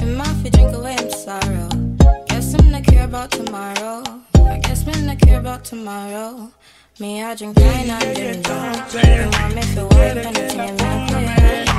Him 0.00 0.18
have 0.18 0.42
to 0.42 0.50
drink 0.50 0.74
away 0.74 0.94
him 0.94 1.10
sorrow. 1.10 1.68
Guess 2.26 2.54
him 2.54 2.70
not 2.72 2.84
care 2.84 3.04
about 3.04 3.30
tomorrow. 3.30 4.02
I 4.34 4.58
guess 4.58 4.84
me 4.84 5.00
not 5.06 5.20
care 5.20 5.38
about 5.38 5.64
tomorrow. 5.64 6.50
Me 6.98 7.22
I 7.22 7.36
drink 7.36 7.56
pine 7.56 7.90
and 7.90 8.16
ginger. 8.16 8.52
And 8.52 9.30
mommy 9.30 9.62
for 9.74 9.86
wine 9.86 10.18
pan 10.24 10.36
it 10.36 10.54
I'm 10.54 10.60
and. 10.60 10.80
And 10.80 10.82
I'm 10.82 11.08
gonna 11.08 11.36
play 11.36 11.64
that. 11.64 11.69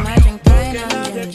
All 0.73 0.77
the 0.77 1.29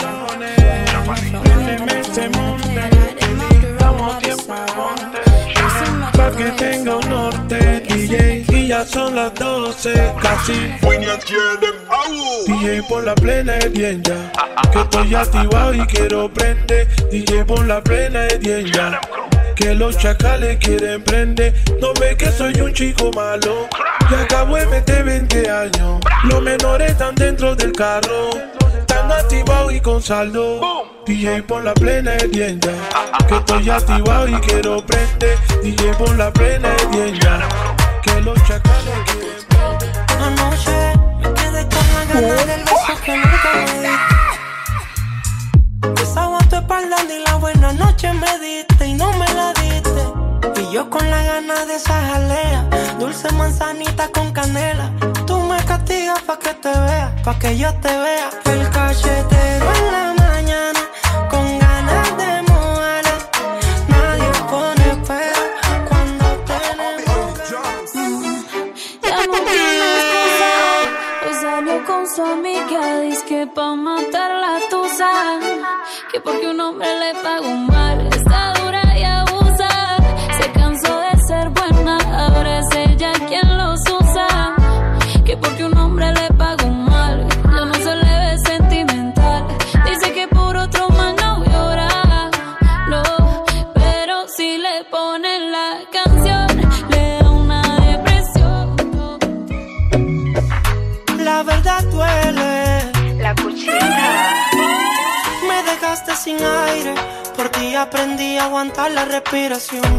sorrow. 4.38 4.96
Pa' 6.16 6.30
que 6.30 6.50
tenga 6.52 6.96
un 6.96 7.08
norte, 7.10 7.80
DJ, 7.80 8.46
y 8.48 8.68
ya 8.68 8.86
son 8.86 9.14
las 9.14 9.34
12, 9.34 9.92
casi. 10.22 10.72
DJ 12.46 12.82
por 12.88 13.04
la 13.04 13.14
plena 13.14 13.58
es 13.58 13.72
bien 13.72 14.02
ya, 14.02 14.32
que 14.72 14.80
estoy 14.80 15.14
activado 15.14 15.74
y 15.74 15.86
quiero 15.86 16.32
prender. 16.32 16.88
DJ 17.10 17.44
por 17.44 17.66
la 17.66 17.82
plena 17.82 18.26
es 18.28 18.38
bien 18.38 18.66
ya, 18.72 18.98
que 19.54 19.74
los 19.74 19.98
chacales 19.98 20.56
quieren 20.58 21.02
prender. 21.04 21.52
No 21.80 21.92
ve 22.00 22.16
que 22.16 22.32
soy 22.32 22.58
un 22.60 22.72
chico 22.72 23.10
malo, 23.14 23.68
y 24.10 24.14
acabo 24.14 24.56
de 24.56 24.66
meter 24.66 25.04
20 25.04 25.50
años. 25.50 26.00
Los 26.24 26.42
menores 26.42 26.92
están 26.92 27.14
dentro 27.14 27.54
del 27.54 27.72
carro, 27.72 28.30
están 29.06 29.12
activados 29.12 29.72
y 29.72 29.80
con 29.80 30.02
saldo. 30.02 30.60
DJ 31.06 31.42
por 31.44 31.64
la 31.64 31.72
plena 31.74 32.16
ya, 32.32 32.46
que 33.26 33.36
estoy 33.36 33.70
activado 33.70 34.28
y 34.28 34.34
quiero 34.40 34.84
prender. 34.84 35.38
DJ 35.62 35.94
por 35.94 36.16
la 36.16 36.32
plena 36.32 36.70
ya, 37.20 37.48
que 38.02 38.20
los 38.22 38.36
chacales 38.44 38.94
quieren 39.06 39.36
Anoche 40.20 40.70
me 41.18 41.32
quedé 41.34 41.62
con 41.68 41.86
la 41.94 42.04
gana 42.08 42.44
del 42.44 42.64
beso 42.64 43.00
que 43.04 43.16
nunca 43.16 43.52
me 43.54 43.60
diste. 43.82 43.90
Besaba 45.94 46.38
tu 46.50 46.56
espalda 46.56 46.96
ni 47.08 47.18
la 47.24 47.36
buena 47.36 47.72
noche 47.72 48.12
me 48.12 48.38
diste 48.40 48.86
y 48.86 48.94
no 48.94 49.12
me 49.12 49.32
la 49.34 49.52
diste. 49.52 50.60
Y 50.60 50.72
yo 50.72 50.90
con 50.90 51.08
la 51.08 51.22
gana 51.22 51.64
de 51.66 51.76
esa 51.76 51.94
jalea, 51.94 52.68
dulce 52.98 53.30
manzanita 53.32 54.08
con 54.08 54.32
canela. 54.32 54.90
Pa' 56.26 56.36
que 56.40 56.54
te 56.54 56.68
vea, 56.68 57.14
pa' 57.22 57.38
que 57.38 57.56
yo 57.56 57.72
te 57.74 57.88
vea. 57.88 58.28
El 58.46 58.68
cachetero 58.70 59.72
en 59.76 59.92
la 59.92 60.05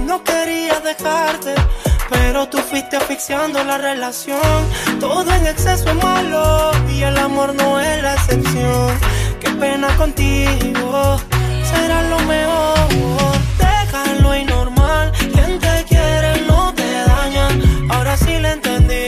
No 0.05 0.23
quería 0.23 0.79
dejarte. 0.81 1.55
Pero 2.11 2.47
tú 2.47 2.59
fuiste 2.59 2.95
asfixiando 2.95 3.63
la 3.63 3.79
relación. 3.79 4.39
Todo 4.99 5.33
en 5.33 5.47
exceso 5.47 5.89
es 5.89 5.95
malo. 5.95 6.71
Y 6.87 7.01
el 7.01 7.17
amor 7.17 7.55
no 7.55 7.79
es 7.79 8.03
la 8.03 8.13
excepción. 8.13 8.99
Qué 9.39 9.49
pena 9.49 9.87
contigo. 9.97 11.19
Será 11.63 12.03
lo 12.03 12.19
mejor. 12.19 13.33
Déjalo 13.57 14.35
y 14.35 14.45
normal. 14.45 15.11
Quien 15.17 15.57
te 15.57 15.85
quiere 15.89 16.41
no 16.47 16.71
te 16.75 16.91
daña. 17.07 17.47
Ahora 17.89 18.15
sí 18.15 18.37
le 18.37 18.51
entendí. 18.51 19.05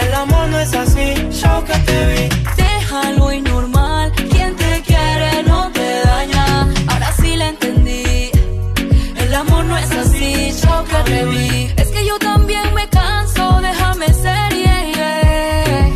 El 0.00 0.14
amor 0.14 0.48
no 0.48 0.58
es 0.60 0.72
así. 0.72 1.12
Yo 1.42 1.62
que 1.62 1.74
te 1.80 2.06
vi. 2.06 2.35
Es 11.18 11.88
que 11.88 12.06
yo 12.06 12.18
también 12.18 12.74
me 12.74 12.86
canso. 12.88 13.60
Déjame 13.62 14.06
ser. 14.12 14.52
yeah. 14.54 15.90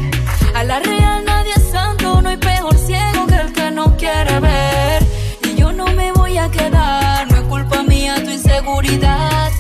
A 0.55 0.65
la 0.65 0.81
real 0.81 1.25
nadie 1.27 1.53
es 1.57 1.65
santo. 1.71 2.23
No 2.23 2.31
hay 2.31 2.39
peor 2.39 2.75
ciego 2.79 3.27
que 3.27 3.35
el 3.35 3.53
que 3.53 3.71
no 3.71 3.97
quiere 3.99 4.41
ver. 4.41 5.03
Y 5.45 5.57
yo 5.57 5.73
no 5.73 5.87
me 5.89 6.11
voy 6.13 6.39
a 6.39 6.51
quedar. 6.51 7.31
No 7.31 7.37
es 7.37 7.43
culpa 7.43 7.83
mía 7.83 8.15
tu 8.25 8.31
inseguridad. 8.31 9.51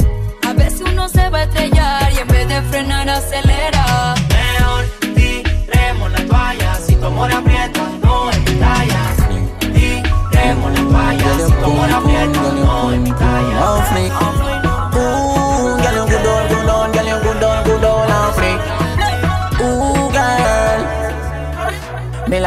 A 0.48 0.52
veces 0.54 0.80
uno 0.80 1.08
se 1.10 1.28
va 1.28 1.40
a 1.40 1.42
estrellar 1.42 2.10
y 2.14 2.18
en 2.18 2.28
vez 2.28 2.48
de 2.48 2.62
frenar 2.62 3.10
acelera. 3.10 3.79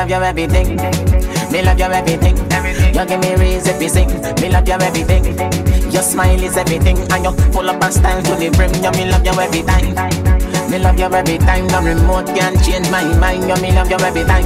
Love 0.04 0.10
your 0.10 0.24
everything. 0.24 0.76
Me 1.50 1.62
love 1.62 1.80
your 1.80 1.94
everything. 1.94 2.36
You 2.94 3.06
give 3.06 3.22
me 3.22 3.36
reason 3.36 3.80
to 3.80 3.90
sing. 3.90 4.10
Me 4.42 4.50
love 4.50 4.68
your 4.68 4.82
everything. 4.84 5.24
Your 5.94 6.02
smile 6.04 6.44
is 6.44 6.58
everything, 6.58 6.98
and 7.10 7.24
you 7.24 7.32
full 7.54 7.70
up 7.70 7.82
of 7.82 7.94
style 7.94 8.22
to 8.22 8.36
the 8.36 8.50
brim. 8.50 8.74
You 8.84 8.92
me 8.92 9.10
love 9.10 9.24
you 9.26 9.32
every 9.32 9.64
time. 9.64 9.96
Me 10.70 10.78
love 10.80 11.00
you 11.00 11.06
every 11.06 11.38
time. 11.38 11.68
No 11.68 11.82
remote 11.82 12.28
can 12.28 12.62
change 12.66 12.90
my 12.92 13.06
mind. 13.18 13.48
You 13.48 13.56
me 13.62 13.72
love 13.72 13.90
you 13.90 13.96
every 13.96 14.24
time. 14.26 14.44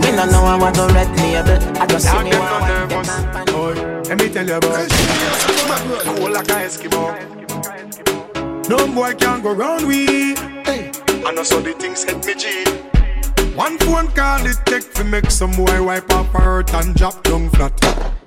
Me 0.00 0.12
no 0.12 0.26
know 0.26 0.44
I 0.44 0.58
want 0.60 0.74
to 0.74 0.86
red 0.92 1.08
label. 1.16 1.56
I 1.80 1.86
just 1.86 2.10
see 2.10 2.22
me 2.22 2.36
want 2.36 3.48
to 3.48 3.52
Boy, 3.52 3.74
let 4.10 4.18
me 4.18 4.28
tell 4.28 4.46
you 4.46 4.56
about 4.56 4.90
Cool 6.04 6.30
like 6.30 6.48
a 6.48 6.68
Eskimo 6.68 7.16
No 8.68 8.86
boy 8.94 9.14
can 9.14 9.40
go 9.42 9.54
round 9.54 9.86
we 9.86 10.34
hey. 10.66 10.90
I 11.24 11.32
know 11.32 11.44
so 11.44 11.60
the 11.60 11.72
things 11.72 12.04
hit 12.04 12.26
me 12.26 12.34
G 12.34 12.91
One 13.54 13.76
phone 13.78 14.08
call 14.08 14.46
it 14.46 14.56
take 14.64 14.94
to 14.94 15.04
make 15.04 15.30
some 15.30 15.52
boy 15.52 15.82
wipe 15.82 16.10
up 16.12 16.26
hurt 16.28 16.72
and 16.72 16.94
drop 16.94 17.22
down 17.22 17.50
flat. 17.50 17.78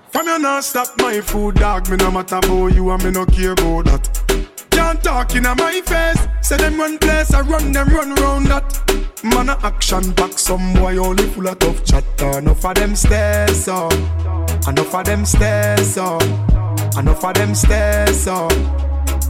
From 0.09 0.27
you 0.27 0.39
not 0.39 0.63
stop 0.63 0.89
my 0.99 1.19
food 1.19 1.55
dog 1.55 1.89
Me 1.89 1.97
no 1.97 2.11
matter 2.11 2.37
about 2.37 2.67
you 2.67 2.89
and 2.91 3.03
me 3.03 3.11
no 3.11 3.25
care 3.25 3.51
about 3.53 3.85
that. 3.85 4.47
Can't 4.69 5.03
talk 5.03 5.35
in 5.35 5.43
my 5.43 5.81
face 5.85 6.27
Say 6.41 6.57
them 6.57 6.79
run 6.79 6.99
place 6.99 7.33
I 7.33 7.41
run 7.41 7.71
them 7.71 7.89
run 7.89 8.13
round 8.15 8.45
that. 8.47 9.15
Man 9.23 9.49
a 9.49 9.57
action 9.63 10.11
back 10.11 10.37
some 10.37 10.73
boy 10.73 10.97
only 10.97 11.27
full 11.29 11.47
of 11.47 11.57
tough 11.57 11.83
chatter 11.83 12.37
Enough 12.37 12.63
of 12.63 12.75
them 12.75 12.95
stairs 12.95 13.67
up 13.67 13.93
Enough 14.67 14.93
of 14.93 15.05
them 15.05 15.25
stairs 15.25 15.97
up 15.97 16.21
Enough 16.97 17.25
of 17.25 17.33
them 17.33 17.55
stairs 17.55 18.27
up 18.27 18.51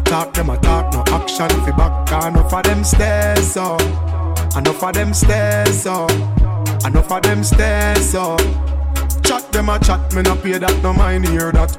Talk 0.03 0.33
them 0.33 0.49
a 0.49 0.57
talk 0.57 0.93
no 0.93 1.03
action 1.15 1.49
fi 1.49 1.71
back. 1.71 2.25
Enough 2.25 2.53
of 2.53 2.63
them 2.63 2.83
stairs 2.83 3.57
up 3.57 4.04
Enough 4.55 4.83
of 4.83 4.93
them 4.93 5.13
stairs 5.13 5.85
up 5.85 6.09
Enough 6.85 7.11
of 7.11 7.21
them 7.23 7.43
stairs 7.43 8.15
up 8.15 8.39
Chat 9.21 9.51
them 9.51 9.67
a 9.67 9.77
chat 9.79 10.13
me 10.13 10.21
no 10.21 10.33
pay 10.37 10.57
that 10.57 10.81
no 10.81 10.93
mind 10.93 11.27
hear 11.27 11.51
that. 11.51 11.75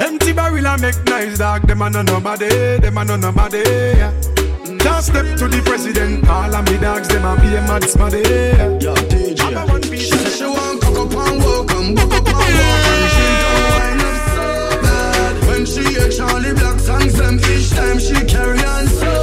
Empty 0.00 0.32
barrel 0.32 0.66
a 0.66 0.76
make 0.76 1.00
nice 1.04 1.38
dog 1.38 1.68
Them 1.68 1.82
a 1.82 1.88
no 1.88 2.02
nobody 2.02 2.48
Them 2.78 2.98
a 2.98 3.04
no 3.04 3.16
nobody. 3.16 3.62
Can't 3.62 5.04
step 5.04 5.38
to 5.38 5.46
the 5.46 5.62
president 5.64 6.28
All 6.28 6.52
of 6.52 6.64
me 6.66 6.78
dogs 6.78 7.06
Them 7.06 7.24
a 7.24 7.36
be 7.40 7.54
a 7.54 7.62
mad 7.62 7.82
smaddy. 7.82 8.82
Yo 8.82 8.94
DJ 8.94 9.94
She 9.94 10.10
said 10.10 10.32
she 10.32 10.44
want 10.46 10.82
cock 10.82 10.98
up 10.98 11.14
and 11.14 11.42
walk 11.44 11.70
and 11.70 11.94
buck 11.94 12.12
up 12.12 12.26
and 12.26 12.54
walk 12.58 12.86
and 12.90 13.06
she 13.14 13.26
don't 13.42 13.62
wind 13.78 14.00
up 14.02 14.18
so 14.34 14.82
bad. 14.82 15.46
When 15.46 15.64
she 15.64 15.84
hear 15.84 16.10
Charlie 16.10 16.58
on 18.68 19.17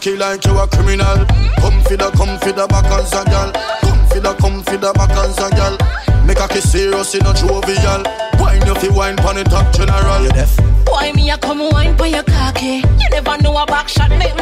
cocky 0.00 0.16
like 0.16 0.44
you 0.46 0.58
a 0.58 0.66
criminal. 0.66 1.26
Come 1.60 1.82
for 1.84 1.96
the, 1.96 2.10
come 2.16 2.38
for 2.40 2.52
the 2.52 2.66
back 2.68 2.86
as 2.86 3.12
a 3.12 3.24
gal. 3.24 3.52
Come 3.82 4.06
for 4.08 4.20
the, 4.20 4.34
come 4.34 4.62
for 4.62 4.76
the 4.76 4.92
back 4.94 5.10
as 5.10 5.36
a 5.38 5.50
gal. 5.50 5.76
Make 6.24 6.40
a 6.40 6.48
kiss 6.48 6.72
serious 6.72 7.14
in 7.14 7.26
a 7.26 7.34
jovial. 7.34 8.02
Wine 8.40 8.64
you 8.66 8.74
fi 8.76 8.88
wine 8.88 9.16
pon 9.16 9.36
the 9.36 9.44
top 9.44 9.72
general. 9.74 10.22
You 10.24 10.30
deaf? 10.30 10.58
Why 10.88 11.12
me 11.12 11.30
a 11.30 11.36
come 11.36 11.60
wine 11.70 11.96
for 11.98 12.06
your 12.06 12.22
cocky? 12.22 12.82
You 12.98 13.08
never 13.10 13.36
know 13.42 13.56
a 13.58 13.66
back 13.66 13.88
shot 13.88 14.10
make 14.10 14.36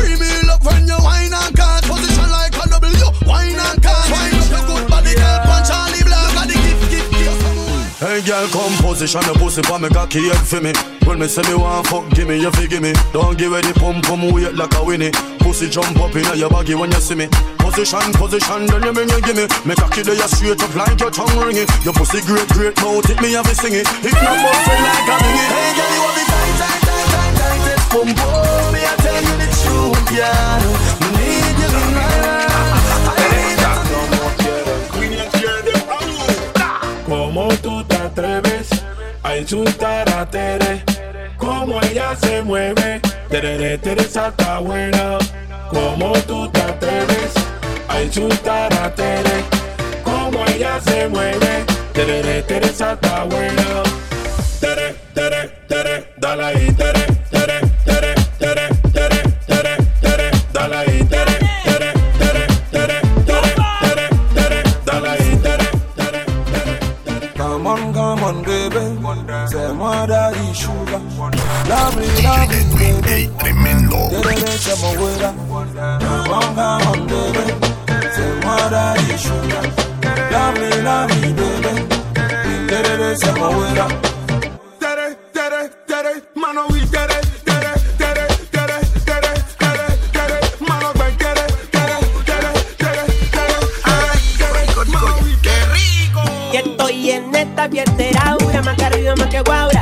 a 0.00 0.16
premium 0.16 0.46
look 0.46 0.64
when 0.64 0.86
you 0.88 0.96
wine 1.04 1.32
and 1.32 1.56
cut 1.56 1.84
Position 1.84 2.28
like 2.30 2.56
a 2.56 2.64
W, 2.68 3.06
wine 3.28 3.58
and 3.58 3.82
cut 3.82 4.10
Wine 4.10 4.32
up 4.32 4.48
your 4.48 4.64
good 4.64 4.88
body, 4.88 5.14
girl, 5.14 5.38
punch 5.44 5.68
Charlie 5.68 6.04
Black 6.04 6.36
And 6.40 6.50
the 6.50 6.56
gift, 6.56 6.90
gift, 6.90 7.10
gift. 7.12 7.60
Hey 8.00 8.24
girl, 8.24 8.48
come 8.48 8.72
position 8.80 9.20
your 9.28 9.36
pussy 9.36 9.60
for 9.62 9.78
me 9.78 9.88
cocky 9.90 10.32
head 10.32 10.40
for 10.48 10.60
me. 10.60 10.72
When 11.04 11.18
me 11.18 11.28
say 11.28 11.44
me 11.44 11.54
want 11.54 11.86
fuck, 11.86 12.08
give 12.16 12.28
me 12.28 12.40
your 12.40 12.50
figgy 12.52 12.80
me. 12.80 12.96
Don't 13.12 13.36
give 13.36 13.52
it 13.52 13.60
the 13.60 13.76
pum 13.76 14.00
pum 14.00 14.32
weight 14.32 14.54
like 14.56 14.72
a 14.72 14.82
winnie. 14.82 15.12
Pussy 15.44 15.68
jump 15.68 16.00
up 16.00 16.16
in 16.16 16.24
your 16.32 16.48
baggy 16.48 16.74
when 16.74 16.90
you 16.90 16.96
see 16.96 17.14
me. 17.14 17.28
Position, 17.60 18.00
position, 18.16 18.64
then 18.72 18.88
you 18.88 18.92
bring 18.96 19.08
you 19.12 19.20
give 19.20 19.36
me 19.36 19.44
Me 19.68 19.76
cocky 19.76 20.00
there 20.00 20.16
you 20.16 20.28
straight 20.32 20.62
up 20.64 20.74
like 20.74 20.98
your 20.98 21.12
tongue 21.12 21.36
ringing. 21.44 21.68
Your 21.84 21.92
pussy 21.92 22.24
great, 22.24 22.48
great 22.56 22.76
mouth, 22.80 23.04
it 23.04 23.20
me 23.20 23.36
have 23.36 23.44
it 23.44 23.60
singing. 23.60 23.84
It 23.84 24.16
no 24.16 24.32
bustin' 24.32 24.80
like 24.80 25.04
a 25.04 25.16
bingy 25.20 25.44
Hey 25.44 25.70
girl, 25.76 25.92
you 25.92 26.00
have 26.00 26.16
the 26.16 26.24
tight, 26.24 26.56
tight, 26.56 26.80
tight, 26.88 27.36
tight, 27.36 28.00
Me 28.00 28.80
you 28.80 28.96
the 28.96 28.96
truth, 28.96 29.04
yeah 29.04 29.09
Me 29.09 29.09
need 29.09 29.09
Como 37.06 37.48
tú 37.58 37.84
te 37.84 37.96
atreves 37.96 38.68
a 39.22 39.36
insultar 39.36 40.08
a 40.10 40.28
Tere, 40.28 40.82
como 41.36 41.80
ella 41.82 42.16
se 42.16 42.42
mueve, 42.42 43.00
Tere, 43.28 43.78
Teresa 43.78 44.28
está 44.28 44.58
buena. 44.58 45.18
Como 45.68 46.12
tú 46.26 46.50
te 46.50 46.60
atreves 46.60 47.32
a 47.88 48.02
insultar 48.02 48.72
a 48.74 48.92
Tere, 48.92 49.44
como 50.02 50.44
ella 50.46 50.80
se 50.80 51.08
mueve, 51.08 51.64
Tere, 51.92 52.42
Teresa 52.42 52.94
está 52.94 53.24
buena. 53.24 53.82
Tere, 54.58 54.96
Tere, 55.14 55.48
Tere, 55.68 56.14
dale 56.16 56.44
ahí, 56.44 56.72
Tere, 56.72 56.92
Tere, 56.92 57.09
Mano 86.34 86.66
y 96.52 96.56
estoy 96.56 97.10
en 97.10 97.34
esta 97.34 97.68
fiestera 97.68 98.20
aura, 98.30 98.62
más 98.62 98.76
que 98.76 98.84
más 99.16 99.28
que. 99.28 99.79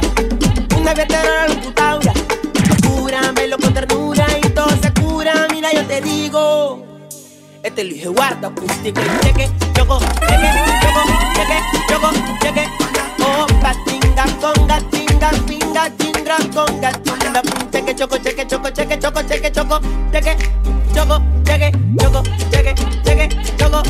Este 7.79 7.91
Luis 7.93 8.03
Eduardo 8.03 8.49
acústico 8.49 9.01
y 9.01 9.25
cheque, 9.25 9.49
choco, 9.73 10.01
cheque, 10.01 10.51
choco, 10.83 11.03
cheque, 11.37 11.63
choco, 11.89 12.11
cheque. 12.43 12.69
Oh, 13.21 13.47
patinga, 13.63 14.25
conga, 14.41 14.81
tinga, 14.91 15.31
pinga, 15.47 15.97
chingra, 15.97 16.39
conga, 16.53 16.91
tinga, 16.91 17.41
cheque, 17.71 17.95
choco, 17.95 18.17
cheque, 18.17 18.45
choco, 18.49 18.69
cheque, 18.71 18.99
choco, 18.99 19.23
cheque, 19.23 19.53
choco, 19.53 19.81
cheque, 20.11 20.37
choco, 20.93 21.23
cheque, 21.45 21.73
choco, 22.03 22.23
cheque, 22.51 22.75
cheque, 23.05 23.29
choco, 23.57 23.83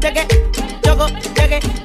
cheque, 0.00 0.26
choco, 0.84 1.06
cheque, 1.34 1.81